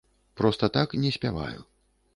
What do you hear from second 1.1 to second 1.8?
спяваю.